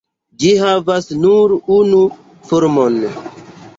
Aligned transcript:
Ĝi 0.43 0.53
havas 0.61 1.11
nur 1.25 1.53
unu 1.77 2.01
formon. 2.53 2.99